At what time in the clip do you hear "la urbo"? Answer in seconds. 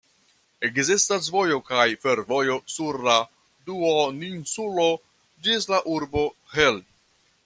5.75-6.25